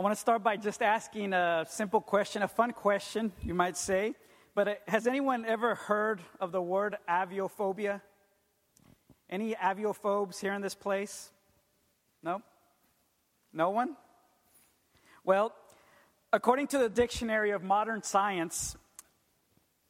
[0.00, 3.76] I want to start by just asking a simple question, a fun question, you might
[3.76, 4.14] say.
[4.54, 8.00] But uh, has anyone ever heard of the word aviophobia?
[9.28, 11.30] Any aviophobes here in this place?
[12.22, 12.40] No?
[13.52, 13.94] No one?
[15.22, 15.54] Well,
[16.32, 18.78] according to the Dictionary of Modern Science,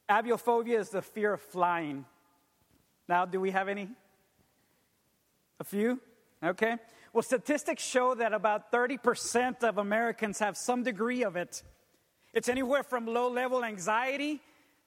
[0.09, 2.03] aviophobia is the fear of flying.
[3.07, 3.87] Now, do we have any?
[5.61, 6.01] A few?
[6.43, 6.75] Okay.
[7.13, 11.61] Well, statistics show that about 30% of Americans have some degree of it.
[12.33, 14.39] It's anywhere from low level anxiety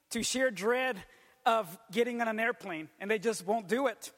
[0.08, 0.96] to sheer dread
[1.44, 4.10] of getting on an airplane, and they just won't do it.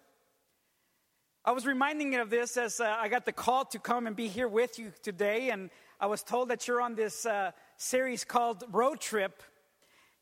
[1.45, 4.29] I was reminding of this as uh, I got the call to come and be
[4.29, 8.63] here with you today, and I was told that you're on this uh, series called
[8.71, 9.43] Road Trip.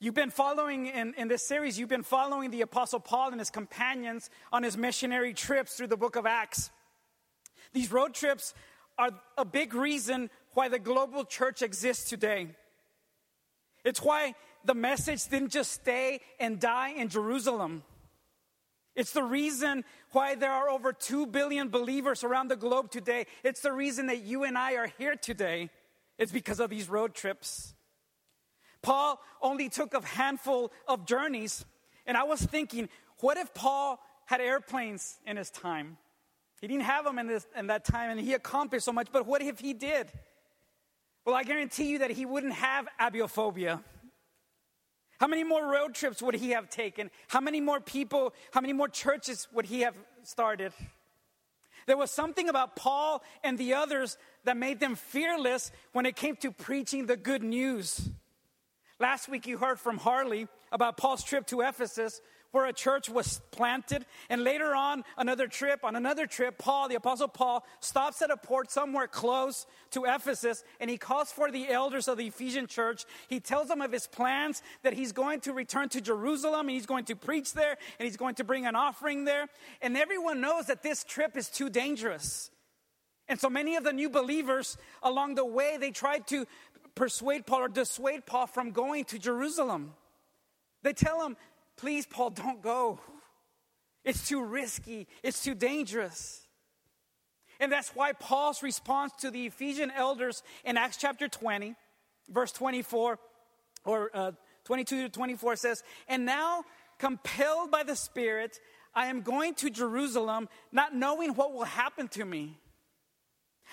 [0.01, 3.51] You've been following in, in this series, you've been following the Apostle Paul and his
[3.51, 6.71] companions on his missionary trips through the book of Acts.
[7.75, 8.55] These road trips
[8.97, 12.49] are a big reason why the global church exists today.
[13.85, 17.83] It's why the message didn't just stay and die in Jerusalem.
[18.95, 23.27] It's the reason why there are over 2 billion believers around the globe today.
[23.43, 25.69] It's the reason that you and I are here today.
[26.17, 27.75] It's because of these road trips.
[28.83, 31.65] Paul only took a handful of journeys,
[32.07, 35.97] and I was thinking, what if Paul had airplanes in his time?
[36.65, 39.27] He didn't have them in, this, in that time, and he accomplished so much, but
[39.27, 40.11] what if he did?
[41.27, 43.83] Well, I guarantee you that he wouldn't have aviophobia.
[45.21, 47.11] How many more road trips would he have taken?
[47.29, 50.73] How many more people, how many more churches would he have started?
[51.87, 56.37] There was something about Paul and the others that made them fearless when it came
[56.37, 58.09] to preaching the good news.
[58.99, 62.23] Last week, you heard from Harley about Paul's trip to Ephesus,
[62.55, 64.07] where a church was planted.
[64.31, 68.37] And later on, another trip, on another trip, Paul, the Apostle Paul, stops at a
[68.37, 73.05] port somewhere close to Ephesus and he calls for the elders of the Ephesian church.
[73.29, 76.87] He tells them of his plans that he's going to return to Jerusalem and he's
[76.87, 79.49] going to preach there and he's going to bring an offering there.
[79.83, 82.53] And everyone knows that this trip is too dangerous.
[83.29, 86.47] And so many of the new believers along the way, they tried to
[86.95, 89.95] persuade Paul or dissuade Paul from going to Jerusalem.
[90.85, 91.37] They tell him,
[91.77, 93.01] Please, Paul, don't go.
[94.05, 96.47] It's too risky, it's too dangerous.
[97.61, 101.75] And that's why Paul's response to the Ephesian elders in Acts chapter 20,
[102.29, 103.19] verse 24,
[103.85, 104.33] or uh,
[104.65, 106.65] 22 to 24 says, And now,
[106.99, 108.59] compelled by the Spirit,
[108.95, 112.59] I am going to Jerusalem, not knowing what will happen to me.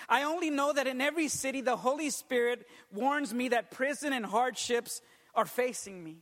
[0.08, 4.24] I only know that in every city the Holy Spirit warns me that prison and
[4.24, 5.02] hardships
[5.34, 6.18] are facing me.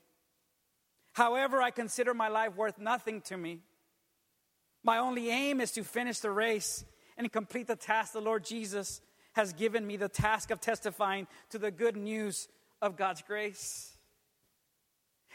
[1.21, 3.61] However, I consider my life worth nothing to me.
[4.83, 6.83] My only aim is to finish the race
[7.19, 9.03] and complete the task the Lord Jesus
[9.35, 12.49] has given me the task of testifying to the good news
[12.81, 13.99] of God's grace.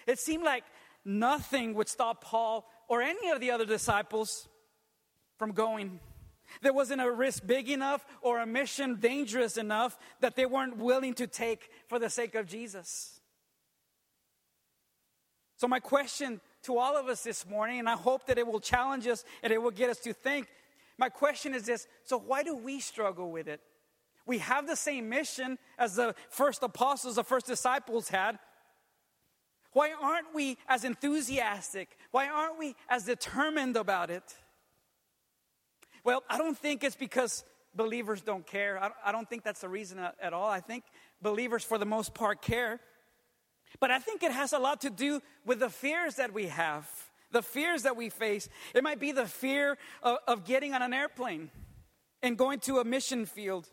[0.07, 0.63] It seemed like
[1.05, 4.49] nothing would stop Paul or any of the other disciples
[5.37, 5.99] from going.
[6.63, 11.13] There wasn't a risk big enough or a mission dangerous enough that they weren't willing
[11.13, 13.14] to take for the sake of Jesus.
[15.57, 18.59] So, my question to all of us this morning, and I hope that it will
[18.59, 20.47] challenge us and it will get us to think.
[20.97, 23.61] My question is this so, why do we struggle with it?
[24.25, 28.39] We have the same mission as the first apostles, the first disciples had.
[29.71, 31.97] Why aren't we as enthusiastic?
[32.11, 34.23] Why aren't we as determined about it?
[36.03, 37.43] Well, I don't think it's because
[37.75, 38.79] believers don't care.
[39.03, 40.49] I don't think that's the reason at all.
[40.49, 40.85] I think
[41.21, 42.79] believers, for the most part, care.
[43.79, 46.89] But I think it has a lot to do with the fears that we have,
[47.31, 48.49] the fears that we face.
[48.73, 51.49] It might be the fear of, of getting on an airplane
[52.21, 53.67] and going to a mission field.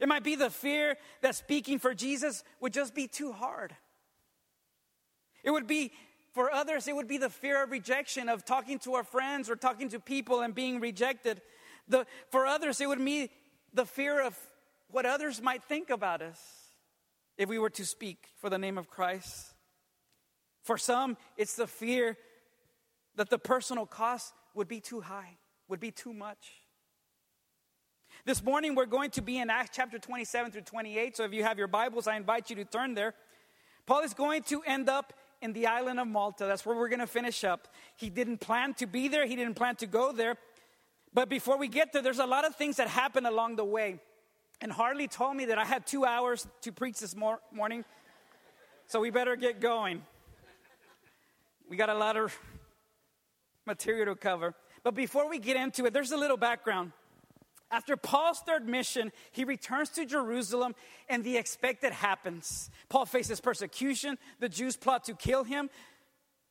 [0.00, 3.74] It might be the fear that speaking for Jesus would just be too hard.
[5.44, 5.92] It would be,
[6.32, 9.56] for others, it would be the fear of rejection, of talking to our friends or
[9.56, 11.40] talking to people and being rejected.
[11.88, 13.30] The, for others, it would be
[13.74, 14.38] the fear of
[14.90, 16.61] what others might think about us
[17.38, 19.54] if we were to speak for the name of Christ.
[20.62, 22.16] For some, it's the fear
[23.16, 25.38] that the personal cost would be too high,
[25.68, 26.52] would be too much.
[28.24, 31.16] This morning, we're going to be in Acts chapter 27 through 28.
[31.16, 33.14] So if you have your Bibles, I invite you to turn there.
[33.86, 36.46] Paul is going to end up in the island of Malta.
[36.46, 37.66] That's where we're going to finish up.
[37.96, 40.36] He didn't plan to be there, he didn't plan to go there.
[41.12, 44.00] But before we get there, there's a lot of things that happen along the way.
[44.62, 47.84] And Harley told me that I had two hours to preach this mor- morning,
[48.86, 50.02] so we better get going.
[51.68, 52.38] We got a lot of
[53.66, 54.54] material to cover.
[54.84, 56.92] But before we get into it, there's a little background.
[57.72, 60.76] After Paul's third mission, he returns to Jerusalem
[61.08, 62.70] and the expected happens.
[62.88, 64.16] Paul faces persecution.
[64.38, 65.70] The Jews plot to kill him.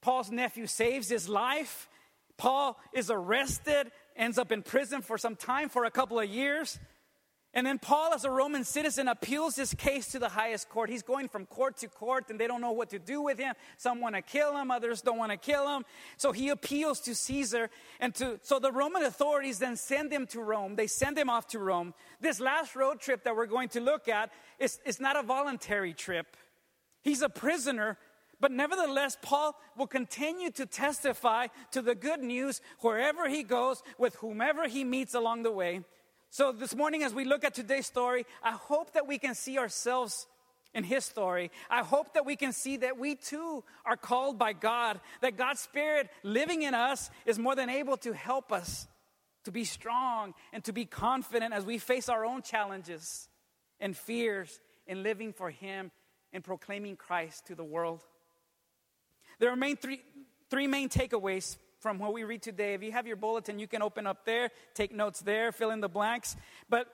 [0.01, 1.87] Paul's nephew saves his life.
[2.37, 6.77] Paul is arrested, ends up in prison for some time, for a couple of years.
[7.53, 10.89] And then Paul, as a Roman citizen, appeals his case to the highest court.
[10.89, 13.55] He's going from court to court, and they don't know what to do with him.
[13.75, 15.83] Some want to kill him, others don't want to kill him.
[16.15, 17.69] So he appeals to Caesar,
[17.99, 20.77] and to so the Roman authorities then send him to Rome.
[20.77, 21.93] They send him off to Rome.
[22.21, 25.93] This last road trip that we're going to look at is, is not a voluntary
[25.93, 26.37] trip.
[27.01, 27.97] He's a prisoner,
[28.39, 34.15] but nevertheless, Paul will continue to testify to the good news wherever he goes, with
[34.15, 35.81] whomever he meets along the way.
[36.33, 39.57] So, this morning, as we look at today's story, I hope that we can see
[39.57, 40.27] ourselves
[40.73, 41.51] in his story.
[41.69, 45.59] I hope that we can see that we too are called by God, that God's
[45.59, 48.87] Spirit living in us is more than able to help us
[49.43, 53.27] to be strong and to be confident as we face our own challenges
[53.81, 55.91] and fears in living for Him
[56.31, 58.05] and proclaiming Christ to the world.
[59.39, 60.01] There are main three,
[60.49, 62.75] three main takeaways from what we read today.
[62.75, 65.81] If you have your bulletin, you can open up there, take notes there, fill in
[65.81, 66.35] the blanks.
[66.69, 66.87] But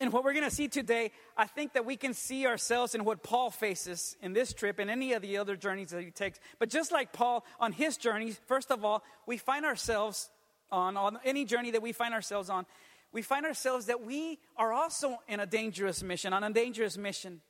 [0.00, 3.04] in what we're going to see today, I think that we can see ourselves in
[3.04, 6.40] what Paul faces in this trip and any of the other journeys that he takes.
[6.58, 10.30] But just like Paul on his journeys, first of all, we find ourselves
[10.70, 12.64] on, on any journey that we find ourselves on,
[13.12, 17.40] we find ourselves that we are also in a dangerous mission, on a dangerous mission.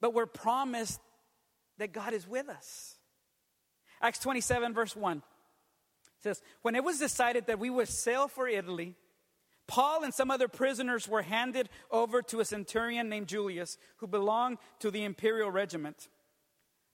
[0.00, 1.00] But we're promised
[1.78, 2.96] that God is with us.
[4.02, 5.22] Acts 27, verse 1
[6.24, 8.96] says, When it was decided that we would sail for Italy,
[9.66, 14.58] Paul and some other prisoners were handed over to a centurion named Julius, who belonged
[14.80, 16.08] to the imperial regiment.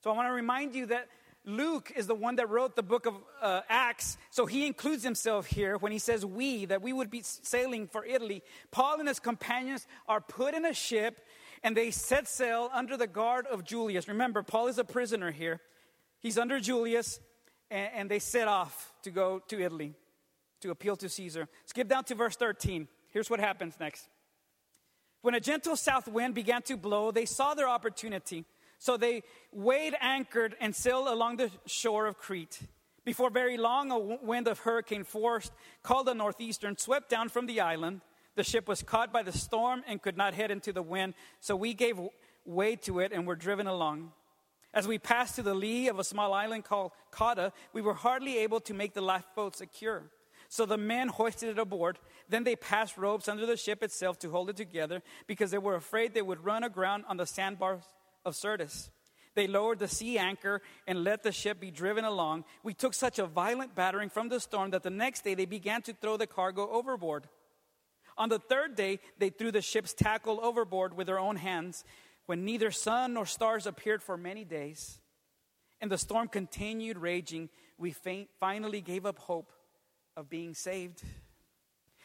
[0.03, 1.09] So I want to remind you that
[1.45, 5.47] Luke is the one that wrote the book of uh, Acts, so he includes himself
[5.47, 8.43] here when he says we, that we would be sailing for Italy.
[8.71, 11.21] Paul and his companions are put in a ship
[11.63, 14.07] and they set sail under the guard of Julius.
[14.07, 15.61] Remember, Paul is a prisoner here.
[16.21, 17.21] He's under Julius
[17.71, 19.95] and, and they set off to go to Italy
[20.61, 21.49] to appeal to Caesar.
[21.67, 22.89] Skip down to verse 13.
[23.09, 24.09] Here's what happens next.
[25.23, 28.45] When a gentle south wind began to blow, they saw their opportunity.
[28.79, 29.23] So they
[29.53, 32.61] weighed anchored and sailed along the shore of Crete.
[33.05, 35.51] Before very long, a wind of hurricane force,
[35.83, 38.01] called the northeastern, swept down from the island.
[38.37, 41.57] The ship was caught by the storm and could not head into the wind, so
[41.57, 41.99] we gave
[42.45, 44.13] way to it and were driven along.
[44.73, 48.39] As we passed to the lee of a small island called Cauda, we were hardly
[48.39, 50.05] able to make the lifeboat secure.
[50.49, 51.99] So the men hoisted it aboard.
[52.29, 55.75] Then they passed ropes under the ship itself to hold it together because they were
[55.75, 57.83] afraid they would run aground on the sandbars
[58.25, 58.91] of Syrtis.
[59.35, 62.45] They lowered the sea anchor and let the ship be driven along.
[62.65, 65.83] We took such a violent battering from the storm that the next day they began
[65.83, 67.29] to throw the cargo overboard.
[68.19, 71.85] On the third day, they threw the ship's tackle overboard with their own hands
[72.31, 75.01] when neither sun nor stars appeared for many days,
[75.81, 77.93] and the storm continued raging, we
[78.39, 79.51] finally gave up hope
[80.17, 81.03] of being saved.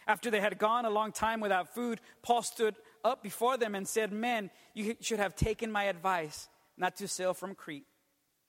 [0.08, 2.74] After they had gone a long time without food, Paul stood
[3.04, 7.36] up before them and said, Men, you should have taken my advice not to sail
[7.36, 7.86] from Crete.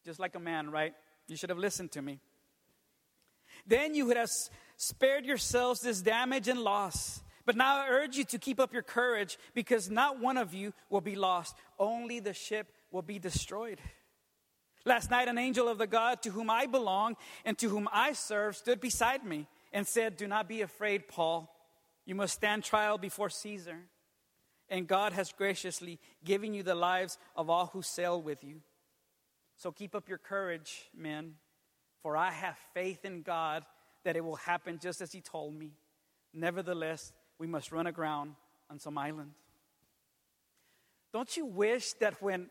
[0.02, 0.94] Just like a man, right?
[1.28, 2.20] You should have listened to me.
[3.66, 4.30] Then you would have
[4.78, 7.20] spared yourselves this damage and loss.
[7.46, 10.74] But now I urge you to keep up your courage because not one of you
[10.90, 13.80] will be lost, only the ship will be destroyed.
[14.84, 18.12] Last night, an angel of the God to whom I belong and to whom I
[18.12, 21.52] serve stood beside me and said, Do not be afraid, Paul.
[22.04, 23.78] You must stand trial before Caesar.
[24.68, 28.60] And God has graciously given you the lives of all who sail with you.
[29.56, 31.34] So keep up your courage, men,
[32.02, 33.64] for I have faith in God
[34.04, 35.72] that it will happen just as He told me.
[36.32, 38.34] Nevertheless, we must run aground
[38.70, 39.32] on some island.
[41.12, 42.50] Don't you wish that when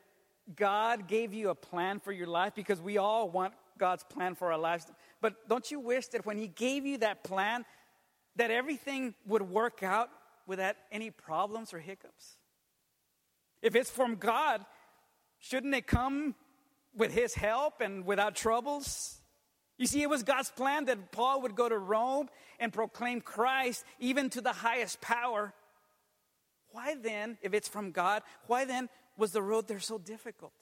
[0.56, 4.52] God gave you a plan for your life, because we all want God's plan for
[4.52, 4.86] our lives,
[5.22, 7.66] but don't you wish that when He gave you that plan,
[8.36, 10.10] that everything would work out
[10.48, 12.38] without any problems or hiccups?
[13.62, 14.64] If it's from God,
[15.40, 16.36] shouldn't it come
[16.96, 19.20] with His help and without troubles?
[19.78, 22.30] You see, it was God's plan that Paul would go to Rome
[22.60, 25.54] and proclaim Christ even to the highest power.
[26.72, 30.54] Why then, if it's from God, why then was the road there so difficult?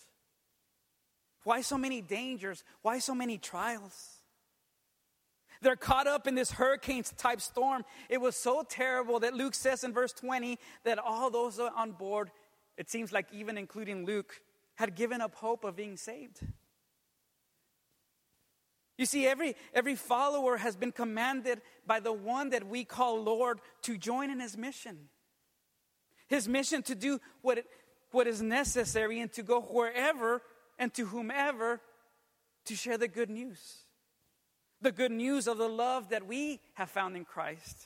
[1.44, 2.64] Why so many dangers?
[2.82, 4.10] Why so many trials?
[5.62, 7.86] They're caught up in this hurricane type storm.
[8.10, 12.32] It was so terrible that Luke says in verse 20 that all those on board,
[12.78, 14.42] it seems like even including Luke,
[14.76, 16.42] had given up hope of being saved.
[19.04, 23.60] You see, every, every follower has been commanded by the one that we call Lord
[23.82, 25.10] to join in his mission.
[26.30, 27.66] His mission to do what, it,
[28.12, 30.42] what is necessary and to go wherever
[30.80, 31.82] and to whomever
[32.64, 33.60] to share the good news.
[34.82, 37.86] The good news of the love that we have found in Christ.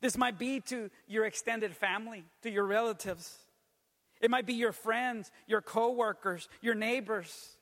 [0.00, 3.36] This might be to your extended family, to your relatives.
[4.20, 7.55] It might be your friends, your coworkers, your neighbors,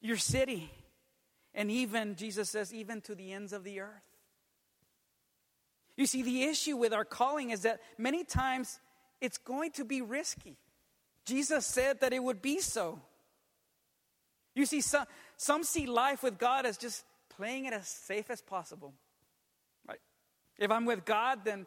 [0.00, 0.70] your city,
[1.54, 4.02] and even, Jesus says, even to the ends of the earth.
[5.96, 8.78] You see, the issue with our calling is that many times
[9.20, 10.56] it's going to be risky.
[11.24, 13.00] Jesus said that it would be so.
[14.54, 17.04] You see, some, some see life with God as just
[17.36, 18.94] playing it as safe as possible.
[19.88, 20.00] Right?
[20.56, 21.66] If I'm with God, then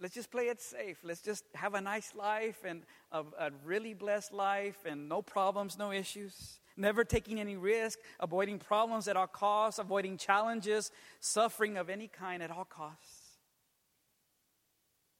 [0.00, 0.98] let's just play it safe.
[1.04, 5.78] Let's just have a nice life and a, a, really blessed life and no problems,
[5.78, 6.58] no issues.
[6.76, 10.90] Never taking any risk, avoiding problems at all costs, avoiding challenges,
[11.20, 13.38] suffering of any kind at all costs.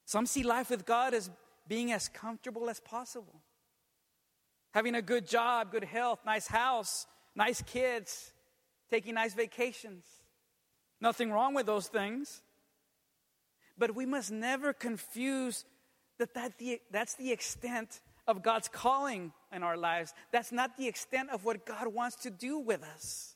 [0.06, 1.30] Some see life with God as
[1.68, 3.42] being as comfortable as possible.
[4.72, 7.06] Having a good job, good health, nice house,
[7.36, 8.32] nice kids,
[8.90, 10.04] taking nice vacations.
[11.00, 12.42] Nothing wrong with those things.
[13.80, 15.64] But we must never confuse
[16.18, 20.12] that, that the, that's the extent of God's calling in our lives.
[20.30, 23.34] That's not the extent of what God wants to do with us.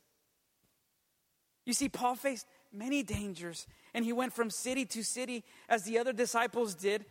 [1.65, 5.99] You see, Paul faced many dangers, and he went from city to city as the
[5.99, 7.07] other disciples did,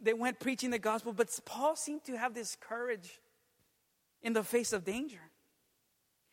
[0.00, 3.20] they went preaching the gospel, but Paul seemed to have this courage
[4.22, 5.20] in the face of danger.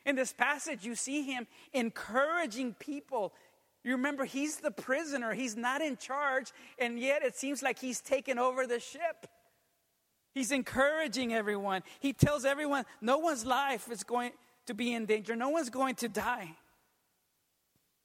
[0.06, 3.34] In this passage, you see him encouraging people.
[3.84, 8.00] You remember, he's the prisoner, he's not in charge, and yet it seems like he's
[8.00, 9.28] taken over the ship.
[10.34, 11.82] He's encouraging everyone.
[12.00, 14.32] He tells everyone no one's life is going
[14.68, 16.56] to be in danger, no one's going to die.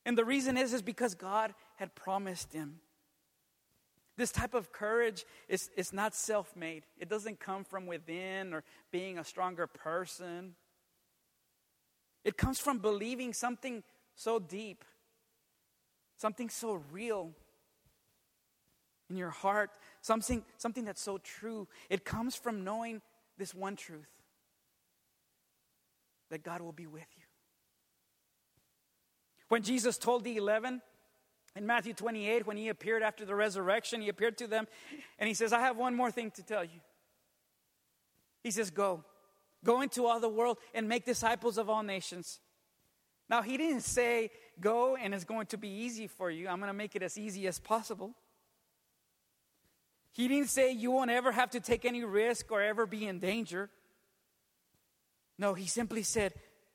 [0.05, 2.81] And the reason is, is because God had promised him
[4.17, 8.65] this type of courage is, is not self made, it doesn't come from within or
[8.91, 10.55] being a stronger person.
[12.25, 13.85] It comes from believing something
[14.17, 14.85] so deep,
[16.17, 17.33] something so real
[19.09, 19.71] in your heart,
[20.01, 21.69] something, something that's so true.
[21.91, 23.03] It comes from knowing
[23.39, 24.09] this one truth
[26.31, 27.23] that God will be with you.
[29.49, 30.83] When Jesus told the 11,
[31.55, 34.67] in Matthew 28, when he appeared after the resurrection, he appeared to them
[35.19, 36.81] and he says, I have one more thing to tell you.
[38.43, 39.05] He says, Go.
[39.65, 42.41] Go into all the world and make disciples of all nations.
[43.29, 46.49] Now, he didn't say, Go and it's going to be easy for you.
[46.49, 48.15] I'm going to make it as easy as possible.
[50.13, 53.19] He didn't say you won't ever have to take any risk or ever be in
[53.19, 53.69] danger.
[55.39, 56.33] No, he simply said,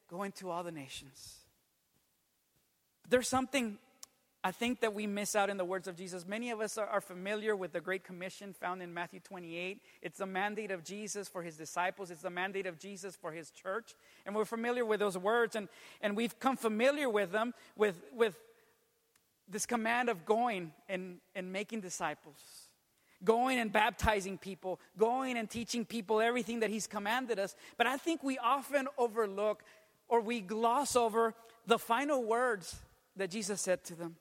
[0.08, 1.38] Go into all the nations.
[3.10, 3.78] There's something
[4.44, 6.26] I think that we miss out in the words of Jesus.
[6.26, 9.82] Many of us are, familiar with the Great Commission found in Matthew 28.
[10.02, 13.52] It's the mandate of Jesus for his disciples, it's the mandate of Jesus for his
[13.52, 13.94] church.
[14.26, 15.68] And we're familiar with those words, and,
[16.02, 18.36] and we've come familiar with them with, with
[19.48, 22.40] this command of going and, and making disciples,
[23.24, 27.56] going and baptizing people, going and teaching people everything that he's commanded us.
[27.78, 29.64] But I think we often overlook
[30.08, 31.36] or we gloss over
[31.68, 32.76] the final words
[33.18, 34.16] that Jesus said to them.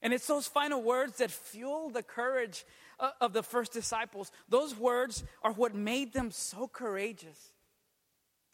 [0.00, 2.64] And it's those final words that fuel the courage
[3.00, 4.30] uh, of the first disciples.
[4.48, 7.52] Those words are what made them so courageous,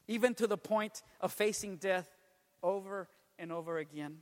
[0.09, 2.09] even to the point of facing death
[2.63, 3.09] over
[3.39, 4.19] and over again.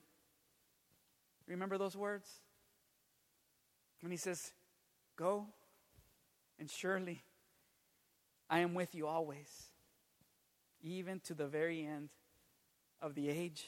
[1.47, 2.29] Remember those words?
[4.01, 4.53] When he says,
[5.17, 5.47] Go,
[6.59, 7.23] and surely
[8.51, 9.71] I am with you always,
[10.83, 12.09] even to the very end
[13.01, 13.67] of the age.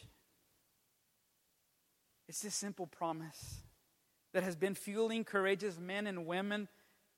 [2.28, 3.62] It's this simple promise
[4.32, 6.68] that has been fueling courageous men and women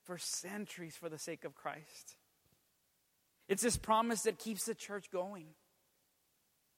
[0.03, 2.15] for centuries for the sake of Christ.
[3.47, 5.47] It's this promise that keeps the church going,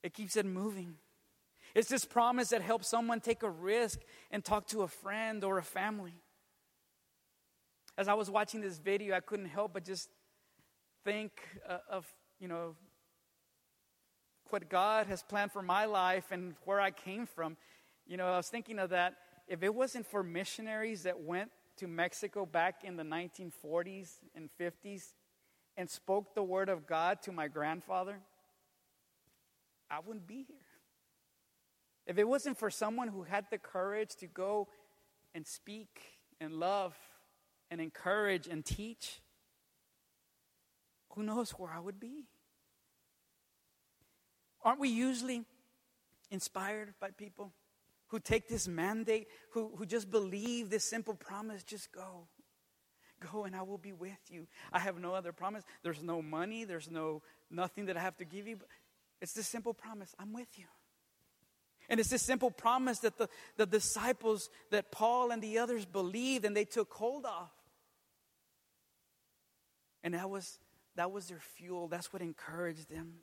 [0.04, 0.96] it keeps it moving.
[1.76, 4.00] It's this promise that helps someone take a risk
[4.32, 6.16] and talk to a friend or a family.
[7.96, 10.10] As I was watching this video, I couldn't help but just
[11.06, 11.32] think
[11.68, 12.08] uh, of,
[12.40, 12.76] you know,
[14.50, 17.56] what God has planned for my life and where I came from.
[18.10, 19.14] You know, I was thinking of that.
[19.48, 25.14] If it wasn't for missionaries that went to Mexico back in the 1940s and 50s
[25.78, 28.20] and spoke the word of God to my grandfather,
[29.92, 30.58] I wouldn't be here.
[32.08, 34.70] If it wasn't for someone who had the courage to go
[35.36, 36.02] and speak
[36.42, 36.96] and love
[37.70, 39.22] and encourage and teach,
[41.12, 42.26] who knows where I would be?
[44.64, 45.46] Aren't we usually
[46.32, 47.54] inspired by people
[48.10, 52.28] who take this mandate, who, who just believe this simple promise just go?
[53.32, 54.48] Go and I will be with you.
[54.72, 55.64] I have no other promise.
[55.84, 58.60] There's no money, there's no nothing that I have to give you.
[59.22, 60.66] It's this simple promise I'm with you.
[61.90, 66.46] And it's this simple promise that the, the disciples, that Paul and the others believed
[66.46, 67.50] and they took hold of.
[70.04, 70.60] And that was,
[70.96, 71.88] that was their fuel.
[71.88, 73.16] That's what encouraged them.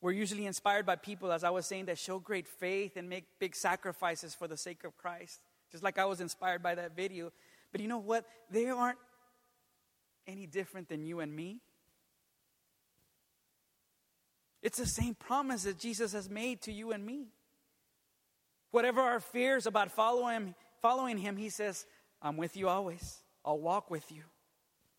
[0.00, 3.24] We're usually inspired by people, as I was saying, that show great faith and make
[3.40, 5.40] big sacrifices for the sake of Christ.
[5.72, 7.32] Just like I was inspired by that video.
[7.72, 8.24] But you know what?
[8.50, 8.98] They aren't
[10.26, 11.60] any different than you and me.
[14.62, 17.28] It's the same promise that Jesus has made to you and me.
[18.70, 21.86] Whatever our fears about following, following him, he says,
[22.20, 23.18] I'm with you always.
[23.44, 24.22] I'll walk with you.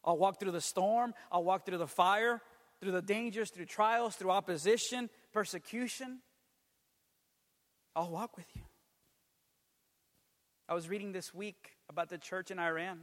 [0.04, 1.14] I'll walk through the storm.
[1.32, 2.42] I'll walk through the fire,
[2.80, 6.20] through the dangers, through trials, through opposition, persecution.
[7.96, 8.62] I'll walk with you.
[10.68, 13.00] I was reading this week about the church in Iran.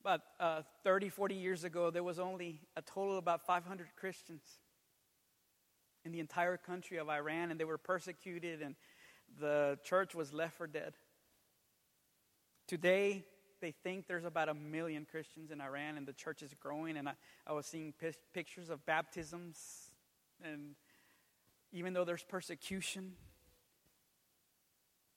[0.00, 4.42] About uh, 30, 40 years ago, there was only a total of about 500 Christians
[6.04, 8.74] in the entire country of Iran, and they were persecuted, and
[9.40, 10.94] the church was left for dead.
[12.66, 13.24] Today,
[13.60, 16.96] they think there's about a million Christians in Iran, and the church is growing.
[16.96, 17.12] And I,
[17.46, 19.90] I was seeing p- pictures of baptisms,
[20.42, 20.74] and
[21.72, 23.12] even though there's persecution,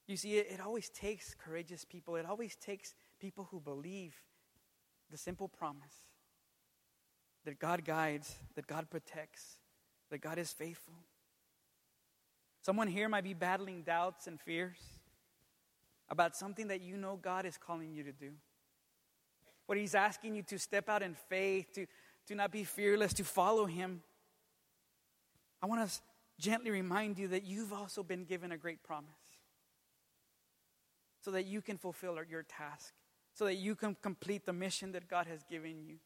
[0.06, 2.16] you see, it, it always takes courageous people.
[2.16, 4.14] It always takes people who believe
[5.10, 5.94] the simple promise
[7.44, 9.58] that God guides, that God protects,
[10.10, 10.94] that God is faithful.
[12.62, 14.78] Someone here might be battling doubts and fears
[16.12, 18.30] about something that you know God is calling you to do.
[19.66, 21.86] What He's asking you to step out in faith, to,
[22.28, 24.02] to not be fearless, to follow Him.
[25.60, 26.00] I want to
[26.38, 29.10] gently remind you that you've also been given a great promise
[31.20, 32.92] so that you can fulfill your task
[33.34, 35.96] so that you can complete the mission that God has given you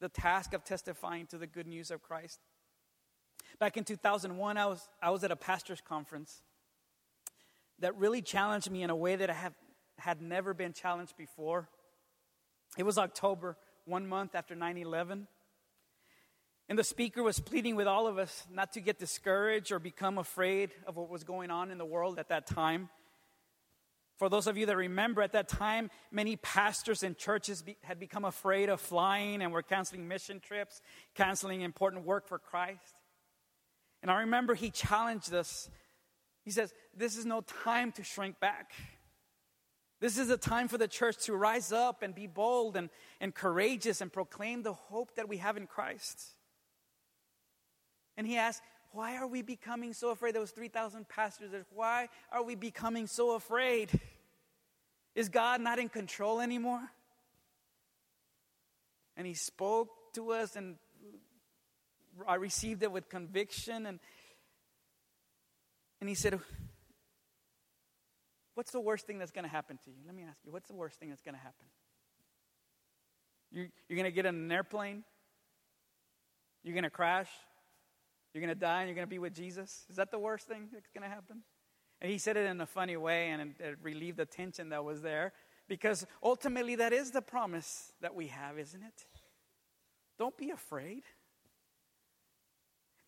[0.00, 2.40] the task of testifying to the good news of Christ.
[3.58, 6.42] Back in 2001, I was, I was at a pastor's conference
[7.80, 9.54] that really challenged me in a way that I have,
[9.98, 11.68] had never been challenged before.
[12.76, 15.26] It was October, one month after 9 11.
[16.68, 20.16] And the speaker was pleading with all of us not to get discouraged or become
[20.16, 22.88] afraid of what was going on in the world at that time.
[24.16, 27.98] For those of you that remember, at that time, many pastors and churches be, had
[27.98, 30.80] become afraid of flying and were canceling mission trips,
[31.14, 32.94] canceling important work for Christ.
[34.02, 35.68] And I remember he challenged us.
[36.44, 38.72] He says, This is no time to shrink back.
[40.00, 43.34] This is a time for the church to rise up and be bold and, and
[43.34, 46.22] courageous and proclaim the hope that we have in Christ.
[48.16, 48.62] And he asked,
[48.94, 50.36] why are we becoming so afraid?
[50.36, 51.50] Those 3,000 pastors.
[51.74, 53.90] Why are we becoming so afraid?
[55.16, 56.82] Is God not in control anymore?
[59.16, 60.76] And he spoke to us, and
[62.26, 63.86] I received it with conviction.
[63.86, 63.98] And,
[66.00, 66.38] and he said,
[68.54, 69.96] What's the worst thing that's going to happen to you?
[70.06, 71.66] Let me ask you, what's the worst thing that's going to happen?
[73.50, 75.02] You, you're going to get in an airplane?
[76.62, 77.28] You're going to crash?
[78.32, 79.84] You're going to die and you're going to be with Jesus?
[79.90, 81.42] Is that the worst thing that's going to happen?
[82.00, 85.02] And he said it in a funny way and it relieved the tension that was
[85.02, 85.32] there
[85.68, 89.04] because ultimately that is the promise that we have, isn't it?
[90.18, 91.02] Don't be afraid.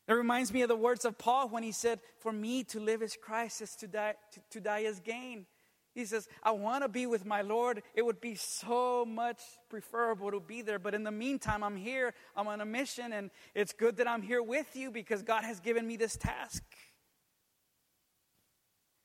[0.09, 3.03] It reminds me of the words of Paul when he said, For me to live
[3.03, 5.47] is Christ, is to die, to, to die is gain.
[5.95, 7.83] He says, I want to be with my Lord.
[7.95, 9.41] It would be so much
[9.71, 10.79] preferable to be there.
[10.79, 12.13] But in the meantime, I'm here.
[12.37, 15.59] I'm on a mission, and it's good that I'm here with you because God has
[15.59, 16.63] given me this task.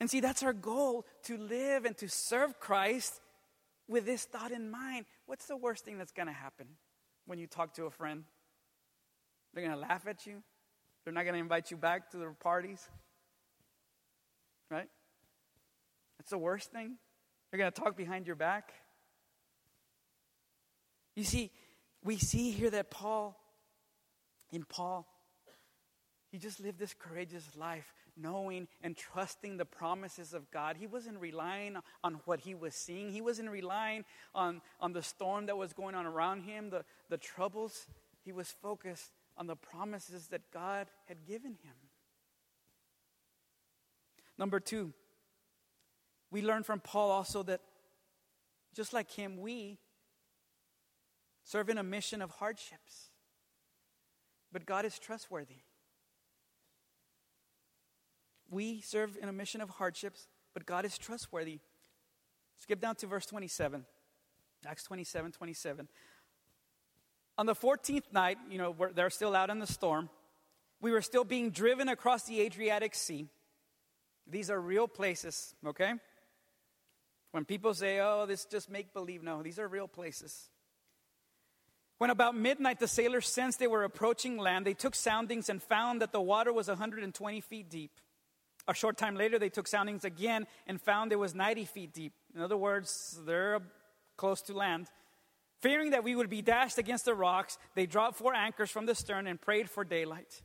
[0.01, 3.21] And see, that's our goal to live and to serve Christ
[3.87, 5.05] with this thought in mind.
[5.27, 6.67] What's the worst thing that's going to happen
[7.25, 8.25] when you talk to a friend?
[9.53, 10.43] They're going to laugh at you,
[11.03, 12.87] they're not going to invite you back to their parties,
[14.69, 14.87] right?
[16.17, 16.97] That's the worst thing.
[17.49, 18.73] They're going to talk behind your back.
[21.15, 21.51] You see,
[22.03, 23.37] we see here that Paul,
[24.51, 25.07] in Paul,
[26.31, 30.77] he just lived this courageous life, knowing and trusting the promises of God.
[30.77, 35.47] He wasn't relying on what he was seeing, he wasn't relying on, on the storm
[35.47, 37.87] that was going on around him, the, the troubles.
[38.23, 41.73] He was focused on the promises that God had given him.
[44.37, 44.93] Number two,
[46.29, 47.59] we learn from Paul also that
[48.75, 49.79] just like him, we
[51.43, 53.09] serve in a mission of hardships.
[54.51, 55.63] but God is trustworthy.
[58.47, 61.61] We serve in a mission of hardships, but God is trustworthy.
[62.57, 63.87] Skip down to verse 27.
[64.67, 65.87] Acts 27 27.
[67.41, 70.11] On the 14th night, you know, they're still out in the storm.
[70.79, 73.29] We were still being driven across the Adriatic Sea.
[74.27, 75.93] These are real places, okay?
[77.31, 80.51] When people say, oh, this just make believe, no, these are real places.
[81.97, 86.03] When about midnight the sailors sensed they were approaching land, they took soundings and found
[86.03, 87.99] that the water was 120 feet deep.
[88.67, 92.13] A short time later, they took soundings again and found it was 90 feet deep.
[92.35, 93.61] In other words, they're
[94.15, 94.89] close to land.
[95.61, 98.95] Fearing that we would be dashed against the rocks, they dropped four anchors from the
[98.95, 100.41] stern and prayed for daylight.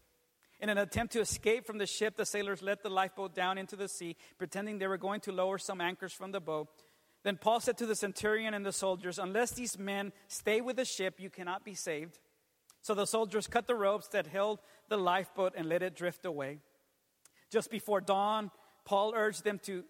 [0.61, 3.77] In an attempt to escape from the ship, the sailors let the lifeboat down into
[3.77, 6.69] the sea, pretending they were going to lower some anchors from the boat.
[7.25, 10.85] Then Paul said to the centurion and the soldiers, Unless these men stay with the
[10.85, 12.19] ship, you cannot be saved.
[12.83, 16.61] So the soldiers cut the ropes that held the lifeboat and let it drift away.
[17.51, 18.51] Just before dawn,
[18.85, 19.85] Paul urged them, to,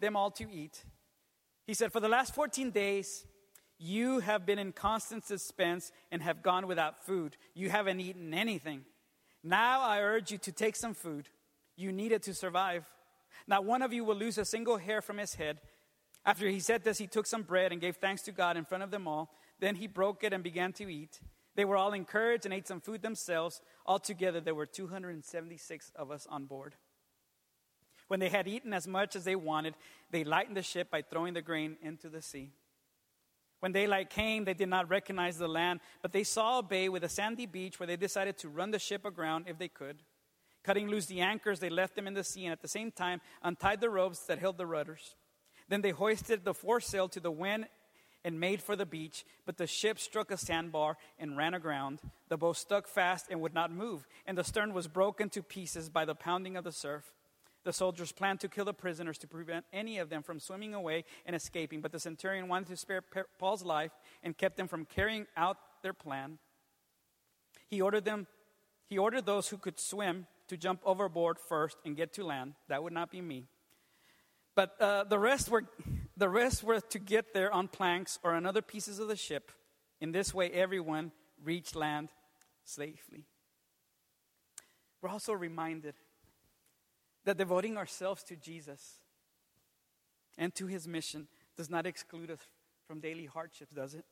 [0.00, 0.84] them all to eat.
[1.66, 3.26] He said, For the last 14 days,
[3.82, 7.36] you have been in constant suspense and have gone without food.
[7.54, 8.84] You haven't eaten anything.
[9.42, 11.28] Now I urge you to take some food.
[11.76, 12.84] You need it to survive.
[13.46, 15.58] Not one of you will lose a single hair from his head.
[16.24, 18.84] After he said this, he took some bread and gave thanks to God in front
[18.84, 19.34] of them all.
[19.58, 21.18] Then he broke it and began to eat.
[21.56, 23.60] They were all encouraged and ate some food themselves.
[23.84, 26.76] Altogether, there were 276 of us on board.
[28.06, 29.74] When they had eaten as much as they wanted,
[30.10, 32.52] they lightened the ship by throwing the grain into the sea.
[33.62, 37.04] When daylight came, they did not recognize the land, but they saw a bay with
[37.04, 39.98] a sandy beach where they decided to run the ship aground if they could.
[40.64, 43.20] Cutting loose the anchors, they left them in the sea and at the same time
[43.40, 45.14] untied the ropes that held the rudders.
[45.68, 47.66] Then they hoisted the foresail to the wind
[48.24, 52.00] and made for the beach, but the ship struck a sandbar and ran aground.
[52.30, 55.88] The boat stuck fast and would not move, and the stern was broken to pieces
[55.88, 57.12] by the pounding of the surf.
[57.64, 61.04] The soldiers planned to kill the prisoners to prevent any of them from swimming away
[61.24, 63.02] and escaping, but the centurion wanted to spare
[63.38, 66.38] Paul's life and kept them from carrying out their plan.
[67.68, 68.26] He ordered them
[68.92, 72.52] he ordered those who could swim to jump overboard first and get to land.
[72.68, 73.46] That would not be me.
[74.54, 75.64] But uh, the, rest were,
[76.18, 79.50] the rest were to get there on planks or on other pieces of the ship.
[79.98, 81.10] In this way, everyone
[81.42, 82.10] reached land
[82.66, 83.24] safely.
[85.00, 85.94] We're also reminded
[87.24, 88.98] that devoting ourselves to Jesus
[90.38, 92.40] and to his mission does not exclude us
[92.86, 94.04] from daily hardships, does it?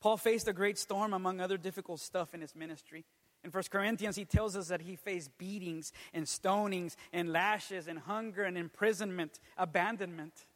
[0.00, 3.04] Paul faced a great storm among other difficult stuff in his ministry.
[3.44, 7.98] In 1 Corinthians, he tells us that he faced beatings and stonings and lashes and
[7.98, 10.46] hunger and imprisonment, abandonment.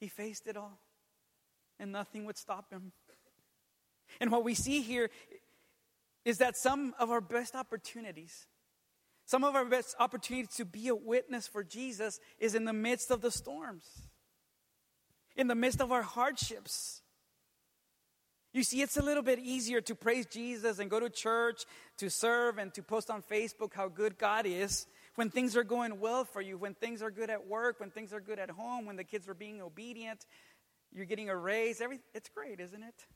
[0.00, 0.78] He faced it all,
[1.78, 2.92] and nothing would stop him.
[4.20, 5.10] And what we see here
[6.24, 8.46] is that some of our best opportunities,
[9.26, 13.10] some of our best opportunities to be a witness for Jesus is in the midst
[13.10, 14.02] of the storms,
[15.36, 17.00] in the midst of our hardships.
[18.52, 21.64] You see, it's a little bit easier to praise Jesus and go to church,
[21.98, 25.98] to serve, and to post on Facebook how good God is when things are going
[25.98, 28.86] well for you, when things are good at work, when things are good at home,
[28.86, 30.24] when the kids are being obedient,
[30.92, 31.82] you're getting a raise.
[32.14, 33.06] It's great, isn't it?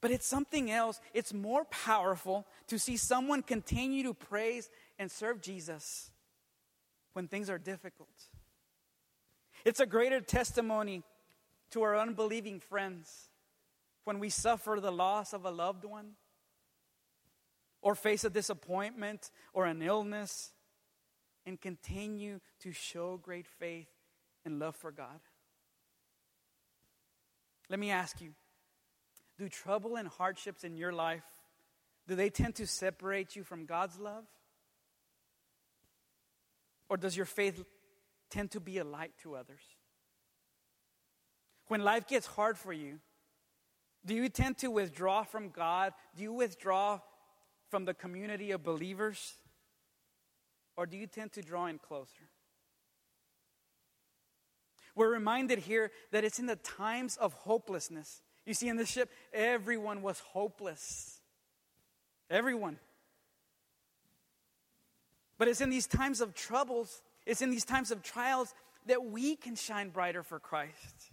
[0.00, 1.00] But it's something else.
[1.12, 6.10] It's more powerful to see someone continue to praise and serve Jesus
[7.12, 8.08] when things are difficult.
[9.64, 11.02] It's a greater testimony
[11.72, 13.28] to our unbelieving friends
[14.04, 16.12] when we suffer the loss of a loved one,
[17.82, 20.52] or face a disappointment or an illness,
[21.46, 23.88] and continue to show great faith
[24.44, 25.20] and love for God.
[27.68, 28.30] Let me ask you
[29.40, 31.24] do trouble and hardships in your life
[32.06, 34.24] do they tend to separate you from God's love?
[36.88, 37.64] Or does your faith
[38.30, 39.62] tend to be a light to others?
[41.68, 42.98] When life gets hard for you,
[44.04, 45.92] do you tend to withdraw from God?
[46.16, 46.98] Do you withdraw
[47.68, 49.34] from the community of believers?
[50.76, 52.28] Or do you tend to draw in closer?
[54.96, 58.20] We're reminded here that it's in the times of hopelessness.
[58.46, 61.20] You see, in this ship, everyone was hopeless.
[62.28, 62.78] Everyone.
[65.38, 68.54] But it's in these times of troubles, it's in these times of trials
[68.86, 71.12] that we can shine brighter for Christ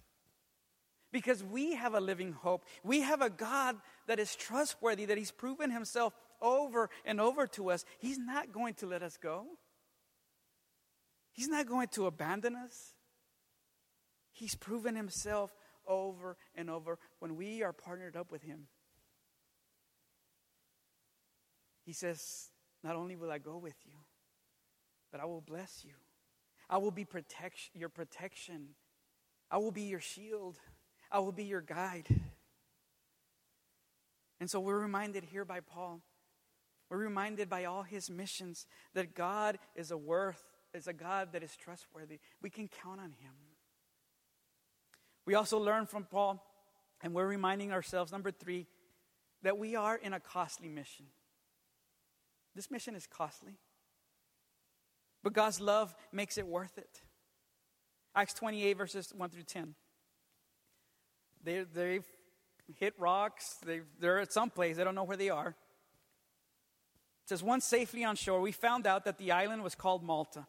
[1.12, 2.66] because we have a living hope.
[2.84, 7.72] We have a God that is trustworthy, that He's proven Himself over and over to
[7.72, 7.86] us.
[8.00, 9.46] He's not going to let us go,
[11.32, 12.94] He's not going to abandon us.
[14.32, 15.56] He's proven Himself
[15.88, 18.68] over and over when we are partnered up with Him.
[21.88, 22.50] he says,
[22.84, 23.94] Not only will I go with you,
[25.10, 25.94] but I will bless you.
[26.70, 28.76] I will be protect- your protection.
[29.50, 30.60] I will be your shield.
[31.10, 32.08] I will be your guide.
[34.42, 36.02] And so we're reminded here by Paul.
[36.90, 41.42] We're reminded by all his missions that God is a worth, is a God that
[41.42, 42.20] is trustworthy.
[42.42, 43.34] We can count on him.
[45.28, 46.42] We also learn from Paul,
[47.04, 48.66] and we're reminding ourselves, number three,
[49.44, 51.08] that we are in a costly mission.
[52.56, 53.58] This mission is costly.
[55.24, 57.02] But God's love makes it worth it.
[58.16, 59.76] Acts 28, verses 1 through 10.
[61.44, 62.06] They, they've
[62.80, 63.58] hit rocks.
[63.66, 64.78] They, they're at some place.
[64.78, 65.50] They don't know where they are.
[65.50, 65.56] It
[67.26, 70.48] says, Once safely on shore, we found out that the island was called Malta.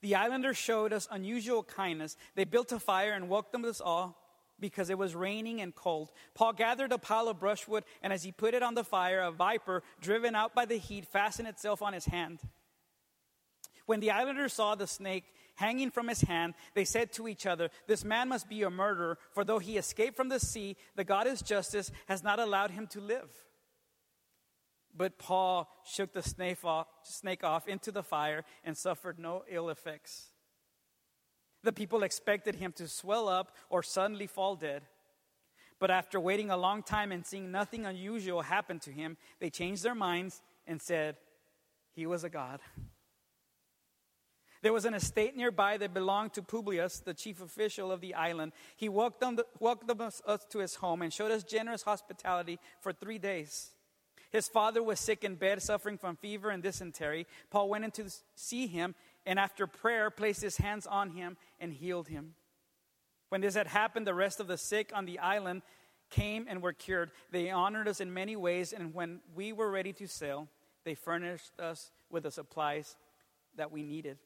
[0.00, 2.16] The islanders showed us unusual kindness.
[2.34, 4.16] They built a fire and welcomed us all
[4.60, 6.10] because it was raining and cold.
[6.34, 9.30] Paul gathered a pile of brushwood, and as he put it on the fire, a
[9.30, 12.40] viper, driven out by the heat, fastened itself on his hand.
[13.86, 17.70] When the islanders saw the snake hanging from his hand, they said to each other,
[17.86, 21.40] This man must be a murderer, for though he escaped from the sea, the goddess
[21.40, 23.30] justice has not allowed him to live.
[24.98, 29.70] But Paul shook the snake off, snake off into the fire and suffered no ill
[29.70, 30.32] effects.
[31.62, 34.82] The people expected him to swell up or suddenly fall dead.
[35.78, 39.84] But after waiting a long time and seeing nothing unusual happen to him, they changed
[39.84, 41.16] their minds and said,
[41.92, 42.58] He was a god.
[44.62, 48.50] There was an estate nearby that belonged to Publius, the chief official of the island.
[48.76, 53.70] He welcomed, welcomed us to his home and showed us generous hospitality for three days.
[54.30, 57.26] His father was sick in bed, suffering from fever and dysentery.
[57.50, 61.72] Paul went in to see him, and after prayer, placed his hands on him and
[61.72, 62.34] healed him.
[63.30, 65.62] When this had happened, the rest of the sick on the island
[66.10, 67.10] came and were cured.
[67.30, 70.48] They honored us in many ways, and when we were ready to sail,
[70.84, 72.96] they furnished us with the supplies
[73.56, 74.18] that we needed.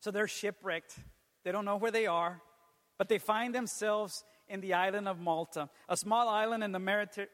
[0.00, 0.96] So they're shipwrecked.
[1.44, 2.40] They don't know where they are,
[2.98, 6.78] but they find themselves in the island of Malta, a small island in the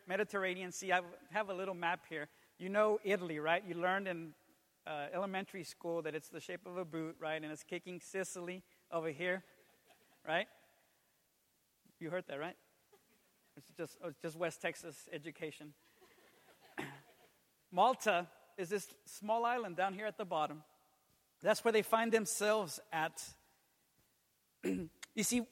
[0.07, 0.93] Mediterranean Sea.
[0.93, 1.01] I
[1.33, 2.29] have a little map here.
[2.59, 3.63] You know Italy, right?
[3.67, 4.35] You learned in
[4.87, 7.43] uh, elementary school that it's the shape of a boot, right?
[7.43, 9.43] And it's kicking Sicily over here,
[10.27, 10.47] right?
[11.99, 12.57] You heard that, right?
[13.57, 15.75] It's just, oh, it's just West Texas education.
[17.73, 20.63] Malta is this small island down here at the bottom.
[21.43, 23.21] That's where they find themselves at.
[24.65, 24.89] you
[25.23, 25.43] see,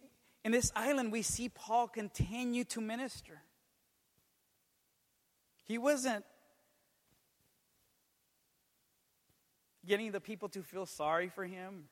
[0.46, 3.42] in this island, we see Paul continue to minister.
[5.64, 6.24] He wasn't
[9.84, 11.88] getting the people to feel sorry for him.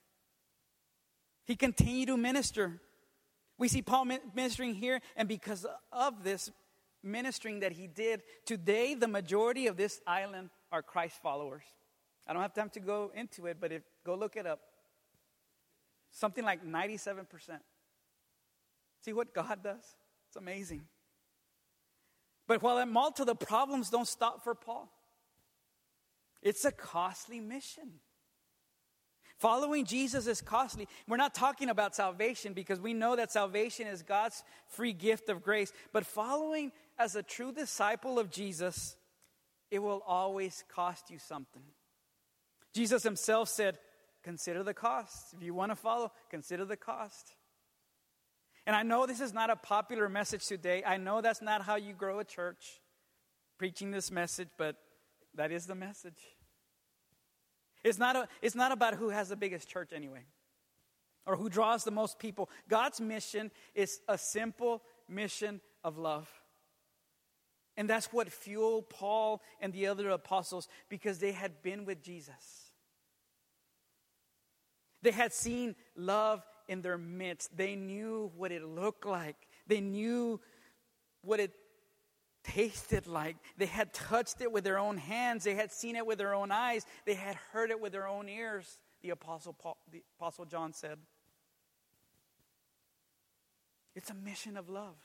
[1.47, 2.81] He continued to minister.
[3.59, 6.49] We see Paul ministering here, and because of this
[7.03, 11.65] ministering that he did, today the majority of this island are Christ followers.
[12.25, 14.61] I don't have time to go into it, but if, go look it up.
[16.13, 17.59] Something like 97%.
[19.05, 19.85] See what God does?
[20.29, 20.83] It's amazing.
[22.47, 24.91] But while at Malta, the problems don't stop for Paul.
[26.43, 28.01] It's a costly mission.
[29.39, 30.89] Following Jesus is costly.
[31.09, 35.43] We're not talking about salvation because we know that salvation is God's free gift of
[35.43, 35.73] grace.
[35.93, 38.97] But following as a true disciple of Jesus,
[39.71, 41.65] it will always cost you something.
[42.75, 43.79] Jesus himself said,
[44.23, 45.35] Consider the cost.
[45.35, 47.35] If you want to follow, consider the cost.
[48.67, 50.83] And I know this is not a popular message today.
[50.87, 52.81] I know that's not how you grow a church,
[53.59, 54.77] preaching this message, but
[55.35, 56.19] that is the message.
[57.83, 60.25] It's not, a, it's not about who has the biggest church anyway
[61.27, 62.49] or who draws the most people.
[62.69, 66.29] God's mission is a simple mission of love.
[67.77, 72.73] And that's what fueled Paul and the other apostles because they had been with Jesus.
[75.03, 77.57] They had seen love in their midst.
[77.57, 79.37] They knew what it looked like.
[79.67, 80.41] They knew
[81.23, 81.53] what it
[82.45, 83.37] tasted like.
[83.57, 85.45] They had touched it with their own hands.
[85.45, 86.85] They had seen it with their own eyes.
[87.07, 90.99] They had heard it with their own ears, the Apostle, Paul, the Apostle John said.
[93.95, 94.97] It's a mission of love.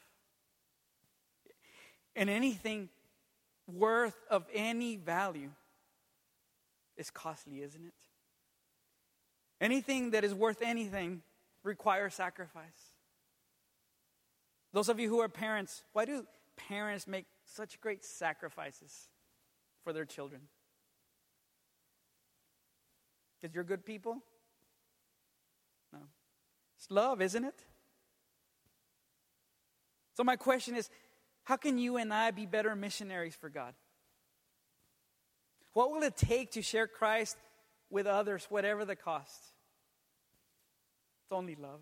[2.16, 2.90] And anything
[3.68, 5.52] worth of any value
[6.98, 7.94] is costly, isn't it?
[9.62, 11.22] Anything that is worth anything
[11.64, 12.94] requires sacrifice.
[14.74, 19.08] Those of you who are parents, why do parents make such great sacrifices
[19.84, 20.42] for their children?
[23.40, 24.18] Because you're good people?
[25.92, 26.00] No.
[26.78, 27.66] It's love, isn't it?
[30.16, 30.90] So, my question is
[31.46, 33.74] how can you and I be better missionaries for God?
[35.74, 37.38] What will it take to share Christ
[37.90, 39.40] with others, whatever the cost?
[41.30, 41.82] It's only love.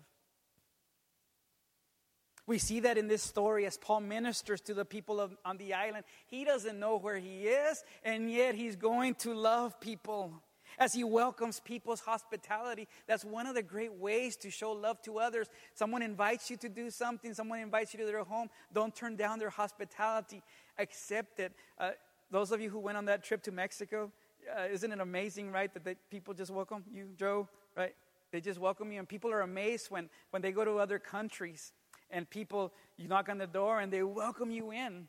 [2.46, 5.72] We see that in this story as Paul ministers to the people of, on the
[5.72, 6.04] island.
[6.26, 10.42] He doesn't know where he is, and yet he's going to love people
[10.78, 12.88] as he welcomes people's hospitality.
[13.06, 15.48] That's one of the great ways to show love to others.
[15.72, 18.48] Someone invites you to do something, someone invites you to their home.
[18.74, 20.42] Don't turn down their hospitality,
[20.76, 21.54] accept it.
[21.78, 21.92] Uh,
[22.30, 24.12] those of you who went on that trip to Mexico,
[24.54, 27.94] uh, isn't it amazing, right, that they, people just welcome you, Joe, right?
[28.30, 31.72] They just welcome you, and people are amazed when, when they go to other countries
[32.10, 35.08] and people, you knock on the door and they welcome you in.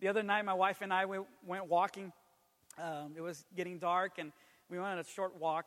[0.00, 2.12] The other night, my wife and I we went walking.
[2.78, 4.32] Um, it was getting dark, and
[4.68, 5.66] we went on a short walk.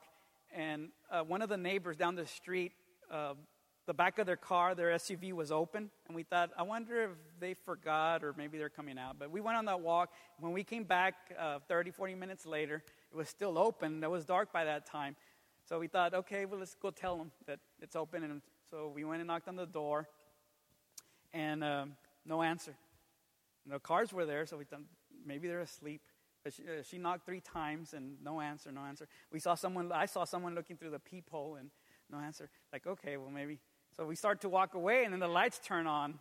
[0.53, 2.73] And uh, one of the neighbors down the street,
[3.11, 3.33] uh,
[3.85, 5.89] the back of their car, their SUV was open.
[6.07, 9.17] And we thought, I wonder if they forgot or maybe they're coming out.
[9.17, 10.11] But we went on that walk.
[10.39, 14.03] When we came back uh, 30, 40 minutes later, it was still open.
[14.03, 15.15] It was dark by that time.
[15.67, 18.23] So we thought, okay, well, let's go tell them that it's open.
[18.23, 20.07] And so we went and knocked on the door
[21.33, 22.73] and um, no answer.
[23.65, 24.79] The cars were there, so we thought
[25.25, 26.01] maybe they're asleep.
[26.43, 29.07] But she, uh, she, knocked three times and no answer, no answer.
[29.31, 31.69] We saw someone, I saw someone looking through the peephole and
[32.09, 32.49] no answer.
[32.71, 33.59] Like, okay, well, maybe.
[33.97, 36.19] So we start to walk away, and then the lights turn on.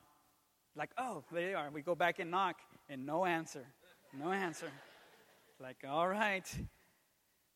[0.75, 1.71] Like, oh, there they are.
[1.71, 2.57] We go back and knock,
[2.89, 3.65] and no answer.
[4.19, 4.71] No answer.
[5.61, 6.47] Like, all right.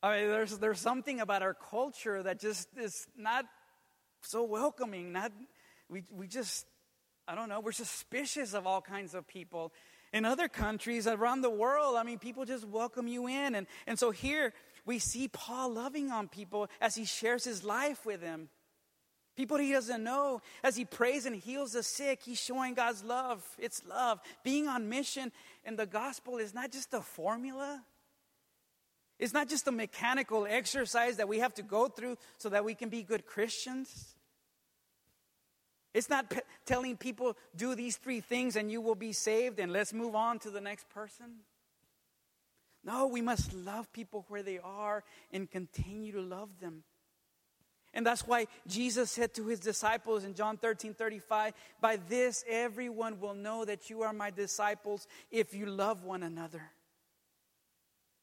[0.02, 3.44] I mean, there's, there's something about our culture that just is not
[4.22, 5.12] so welcoming.
[5.12, 5.32] Not,
[5.88, 6.66] we, we just
[7.30, 9.72] I don't know, we're suspicious of all kinds of people.
[10.12, 13.54] In other countries around the world, I mean, people just welcome you in.
[13.54, 14.52] And, and so here
[14.84, 18.48] we see Paul loving on people as he shares his life with them.
[19.36, 23.44] People he doesn't know, as he prays and heals the sick, he's showing God's love.
[23.58, 24.18] It's love.
[24.42, 25.30] Being on mission
[25.64, 27.84] in the gospel is not just a formula,
[29.20, 32.74] it's not just a mechanical exercise that we have to go through so that we
[32.74, 34.14] can be good Christians.
[35.92, 36.32] It's not
[36.64, 40.38] telling people, do these three things and you will be saved and let's move on
[40.40, 41.40] to the next person.
[42.82, 46.82] No, we must love people where they are and continue to love them.
[47.92, 53.20] And that's why Jesus said to his disciples in John 13 35, By this everyone
[53.20, 56.70] will know that you are my disciples if you love one another.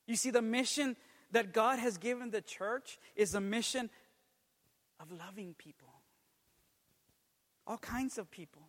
[0.08, 0.96] You see, the mission
[1.32, 3.90] that God has given the church is a mission
[5.00, 5.90] of loving people
[7.68, 8.62] all kinds of people.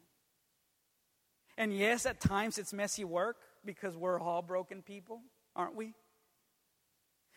[1.57, 5.23] And yes, at times it's messy work because we're all broken people,
[5.57, 5.95] aren't we?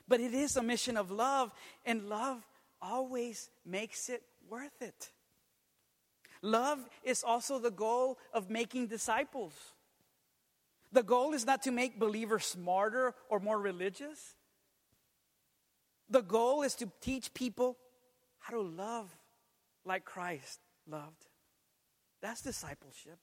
[0.07, 1.51] But it is a mission of love,
[1.85, 2.45] and love
[2.81, 5.11] always makes it worth it.
[6.41, 9.53] Love is also the goal of making disciples.
[10.91, 14.35] The goal is not to make believers smarter or more religious.
[16.09, 17.77] The goal is to teach people
[18.39, 19.09] how to love
[19.85, 21.27] like Christ loved.
[22.21, 23.19] That's discipleship.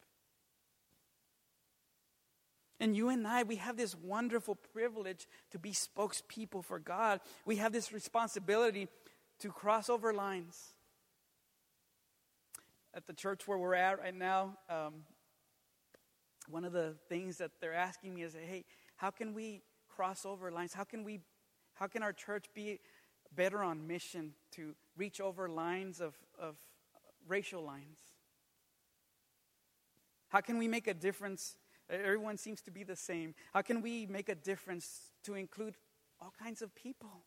[2.80, 7.20] And you and I, we have this wonderful privilege to be spokespeople for God.
[7.44, 8.88] We have this responsibility
[9.40, 10.74] to cross over lines.
[12.94, 15.04] At the church where we're at right now, um,
[16.50, 18.64] one of the things that they're asking me is, hey,
[18.96, 20.72] how can we cross over lines?
[20.72, 21.20] How can we,
[21.74, 22.80] how can our church be
[23.34, 26.56] better on mission to reach over lines of, of
[27.26, 27.98] racial lines?
[30.28, 31.56] How can we make a difference?
[31.90, 33.34] Everyone seems to be the same.
[33.52, 35.74] How can we make a difference to include
[36.20, 37.24] all kinds of people?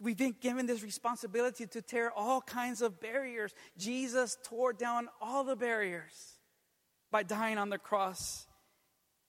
[0.00, 3.54] We've been given this responsibility to tear all kinds of barriers.
[3.78, 6.33] Jesus tore down all the barriers
[7.14, 8.48] by dying on the cross.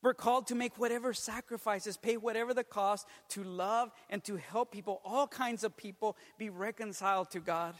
[0.01, 4.71] We're called to make whatever sacrifices, pay whatever the cost to love and to help
[4.71, 7.75] people, all kinds of people, be reconciled to God.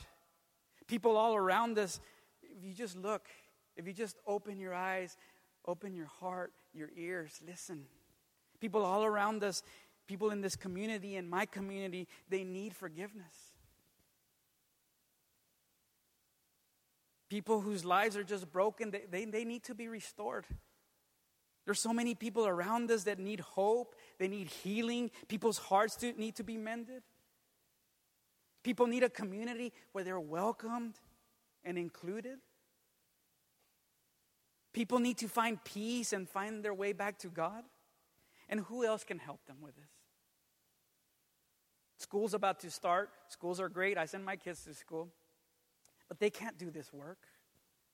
[0.85, 1.99] People all around us,
[2.43, 3.25] if you just look,
[3.75, 5.17] if you just open your eyes,
[5.67, 7.85] open your heart, your ears, listen.
[8.61, 9.63] People all around us,
[10.06, 13.44] people in this community, in my community, they need forgiveness.
[17.36, 20.46] People whose lives are just broken, they, they, they need to be restored.
[21.65, 26.38] There's so many people around us that need hope, they need healing, people's hearts need
[26.38, 27.04] to be mended.
[28.63, 30.96] People need a community where they're welcomed
[31.65, 32.38] and included.
[34.71, 37.65] People need to find peace and find their way back to God.
[38.48, 39.92] And who else can help them with this?
[41.98, 43.10] School's about to start.
[43.27, 43.98] Schools are great.
[43.98, 45.10] I send my kids to school.
[46.08, 47.19] But they can't do this work.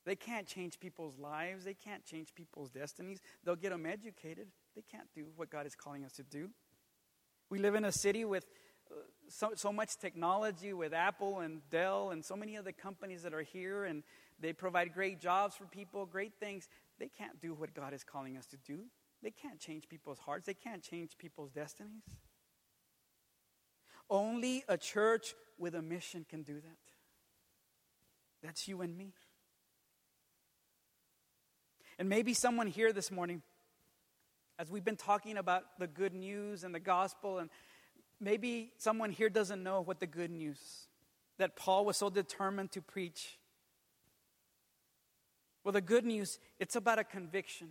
[0.05, 1.63] They can't change people's lives.
[1.63, 3.19] They can't change people's destinies.
[3.43, 4.47] They'll get them educated.
[4.75, 6.49] They can't do what God is calling us to do.
[7.49, 8.45] We live in a city with
[8.89, 8.95] uh,
[9.27, 13.43] so, so much technology, with Apple and Dell and so many other companies that are
[13.43, 14.03] here, and
[14.39, 16.67] they provide great jobs for people, great things.
[16.99, 18.85] They can't do what God is calling us to do.
[19.21, 22.03] They can't change people's hearts, they can't change people's destinies.
[24.09, 26.90] Only a church with a mission can do that.
[28.43, 29.13] That's you and me.
[31.99, 33.41] And maybe someone here this morning,
[34.57, 37.49] as we've been talking about the good news and the gospel, and
[38.19, 40.59] maybe someone here doesn't know what the good news
[41.37, 43.37] that Paul was so determined to preach.
[45.63, 47.69] Well, the good news, it's about a conviction.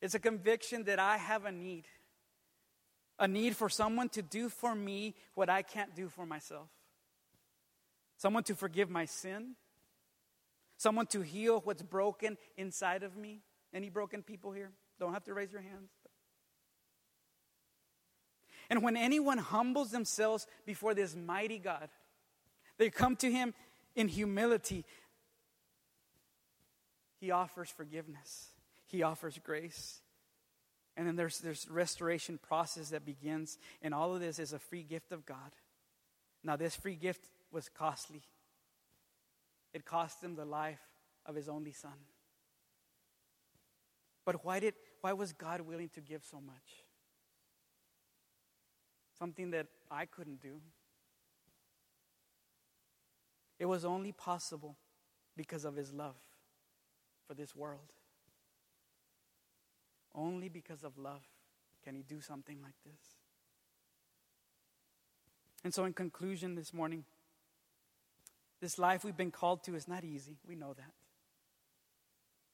[0.00, 1.84] It's a conviction that I have a need.
[3.18, 6.68] A need for someone to do for me what I can't do for myself.
[8.16, 9.56] Someone to forgive my sin.
[10.76, 13.40] Someone to heal what's broken inside of me.
[13.72, 14.72] Any broken people here?
[14.98, 15.90] Don't have to raise your hands.
[18.70, 21.88] And when anyone humbles themselves before this mighty God,
[22.78, 23.54] they come to Him
[23.94, 24.84] in humility.
[27.20, 28.48] He offers forgiveness,
[28.86, 30.00] He offers grace.
[30.96, 34.84] And then there's this restoration process that begins, and all of this is a free
[34.84, 35.56] gift of God.
[36.44, 38.22] Now, this free gift was costly.
[39.72, 40.80] It cost him the life
[41.24, 41.94] of his only son.
[44.24, 46.84] But why, did, why was God willing to give so much?
[49.18, 50.60] Something that I couldn't do.
[53.58, 54.76] It was only possible
[55.36, 56.16] because of his love
[57.26, 57.92] for this world.
[60.14, 61.22] Only because of love
[61.84, 63.16] can he do something like this.
[65.62, 67.04] And so, in conclusion, this morning,
[68.64, 70.38] this life we've been called to is not easy.
[70.48, 70.90] We know that.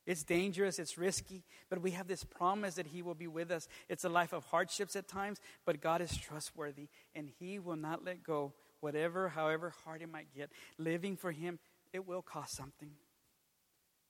[0.06, 3.68] It's dangerous, it's risky, but we have this promise that He will be with us.
[3.88, 8.04] It's a life of hardships at times, but God is trustworthy and He will not
[8.04, 10.50] let go, whatever, however hard it might get.
[10.78, 11.60] Living for Him,
[11.92, 12.90] it will cost something,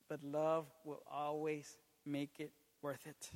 [0.08, 1.76] but love will always
[2.06, 3.30] make it worth it.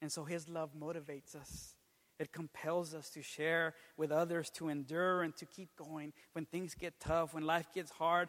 [0.00, 1.74] And so His love motivates us.
[2.20, 6.74] It compels us to share with others, to endure, and to keep going when things
[6.74, 8.28] get tough, when life gets hard.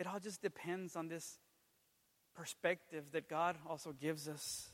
[0.00, 1.38] It all just depends on this
[2.34, 4.70] perspective that God also gives us.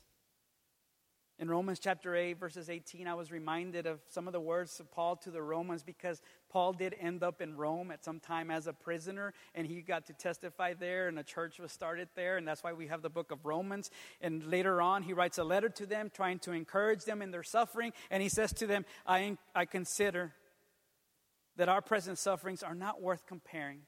[1.37, 4.89] In Romans chapter 8, verses 18, I was reminded of some of the words of
[4.89, 8.67] Paul to the Romans because Paul did end up in Rome at some time as
[8.67, 12.47] a prisoner, and he got to testify there, and a church was started there, and
[12.47, 13.91] that's why we have the book of Romans.
[14.21, 17.43] And later on, he writes a letter to them, trying to encourage them in their
[17.43, 20.33] suffering, and he says to them, I, I consider
[21.57, 23.81] that our present sufferings are not worth comparing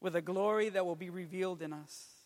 [0.00, 2.21] with the glory that will be revealed in us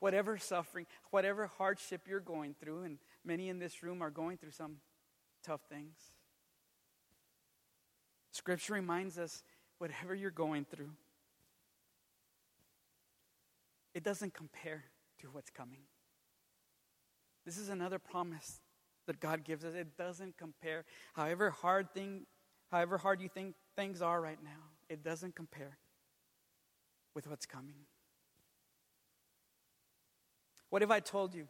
[0.00, 4.52] whatever suffering, whatever hardship you're going through, and many in this room are going through
[4.52, 4.76] some
[5.44, 5.96] tough things.
[8.30, 9.42] Scripture reminds us
[9.78, 10.90] whatever you're going through,
[13.94, 14.84] it doesn't compare
[15.20, 15.80] to what's coming.
[17.44, 18.60] This is another promise
[19.06, 19.74] that God gives us.
[19.74, 20.84] It doesn't compare.
[21.14, 22.26] However hard thing,
[22.70, 25.78] however hard you think things are right now, it doesn't compare
[27.14, 27.86] with what's coming.
[30.70, 31.48] What if I told you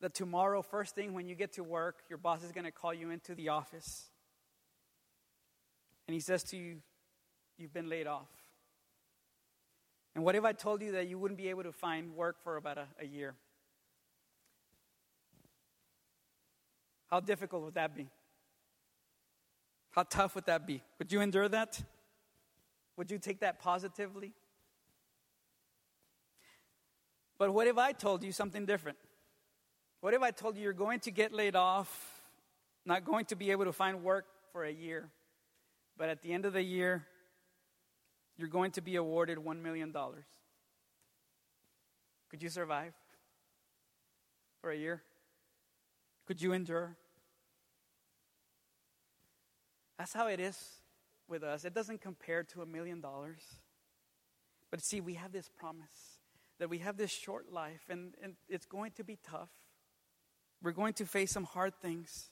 [0.00, 2.92] that tomorrow, first thing when you get to work, your boss is going to call
[2.92, 4.10] you into the office
[6.06, 6.76] and he says to you,
[7.58, 8.28] You've been laid off?
[10.14, 12.56] And what if I told you that you wouldn't be able to find work for
[12.56, 13.34] about a, a year?
[17.06, 18.08] How difficult would that be?
[19.90, 20.82] How tough would that be?
[20.98, 21.80] Would you endure that?
[22.96, 24.32] Would you take that positively?
[27.38, 28.98] But what if I told you something different?
[30.00, 32.22] What if I told you you're going to get laid off,
[32.84, 35.10] not going to be able to find work for a year,
[35.96, 37.06] but at the end of the year,
[38.38, 39.92] you're going to be awarded $1 million?
[42.30, 42.92] Could you survive
[44.60, 45.02] for a year?
[46.26, 46.96] Could you endure?
[49.98, 50.58] That's how it is
[51.28, 51.64] with us.
[51.64, 53.42] It doesn't compare to a million dollars.
[54.70, 56.15] But see, we have this promise
[56.58, 59.50] that we have this short life and, and it's going to be tough.
[60.62, 62.30] We're going to face some hard things.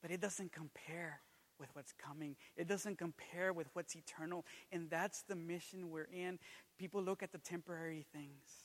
[0.00, 1.20] But it doesn't compare
[1.58, 2.36] with what's coming.
[2.56, 4.44] It doesn't compare with what's eternal.
[4.72, 6.38] And that's the mission we're in.
[6.78, 8.64] People look at the temporary things.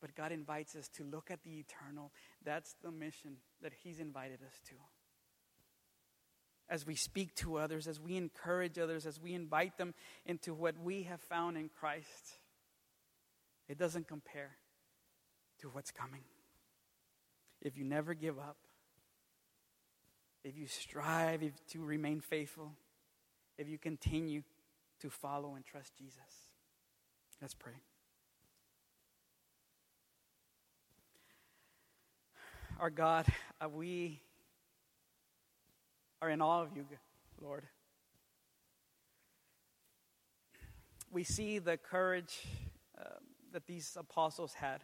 [0.00, 2.12] But God invites us to look at the eternal.
[2.44, 4.74] That's the mission that He's invited us to.
[6.68, 10.74] As we speak to others, as we encourage others, as we invite them into what
[10.78, 12.40] we have found in Christ.
[13.68, 14.56] It doesn't compare
[15.60, 16.22] to what's coming.
[17.62, 18.58] if you never give up,
[20.44, 22.72] if you strive to remain faithful,
[23.58, 24.42] if you continue
[25.00, 26.20] to follow and trust Jesus.
[27.40, 27.72] Let's pray.
[32.78, 33.26] Our God,
[33.60, 34.20] uh, we
[36.22, 36.84] are in awe of you,
[37.40, 37.64] Lord.
[41.10, 42.46] We see the courage
[42.98, 43.04] uh,
[43.56, 44.82] that these apostles had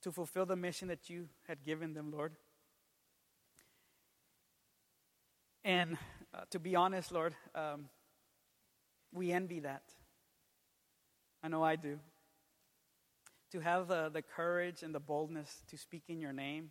[0.00, 2.36] to fulfill the mission that you had given them, Lord.
[5.64, 5.98] And
[6.32, 7.88] uh, to be honest, Lord, um,
[9.12, 9.82] we envy that.
[11.42, 11.98] I know I do.
[13.50, 16.70] To have the, the courage and the boldness to speak in your name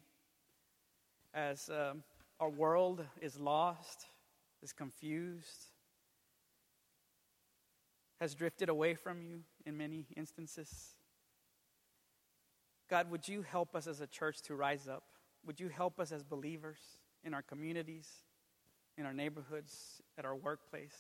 [1.34, 2.02] as um,
[2.40, 4.06] our world is lost,
[4.64, 5.66] is confused,
[8.22, 10.96] has drifted away from you in many instances.
[12.90, 15.04] God, would you help us as a church to rise up?
[15.46, 16.80] Would you help us as believers
[17.24, 18.10] in our communities,
[18.98, 20.96] in our neighborhoods, at our workplace,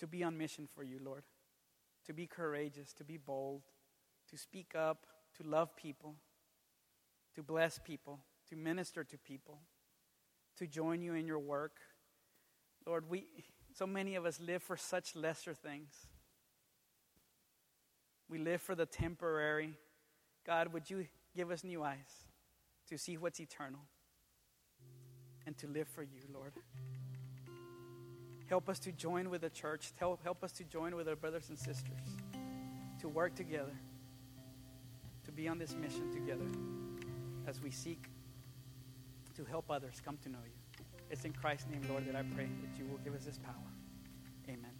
[0.00, 1.22] to be on mission for you, Lord?
[2.06, 3.62] To be courageous, to be bold,
[4.30, 5.06] to speak up,
[5.36, 6.16] to love people,
[7.34, 9.60] to bless people, to minister to people,
[10.56, 11.76] to join you in your work.
[12.84, 13.26] Lord, we
[13.78, 16.08] so many of us live for such lesser things.
[18.28, 19.74] We live for the temporary.
[20.44, 21.06] God, would you
[21.36, 22.26] give us new eyes
[22.88, 23.82] to see what's eternal
[25.46, 26.54] and to live for you, Lord?
[28.48, 29.92] Help us to join with the church.
[29.96, 32.16] Help help us to join with our brothers and sisters,
[33.00, 33.78] to work together,
[35.24, 36.48] to be on this mission together
[37.46, 38.08] as we seek
[39.36, 40.67] to help others come to know you.
[41.10, 43.54] It's in Christ's name, Lord, that I pray that you will give us this power.
[44.48, 44.77] Amen.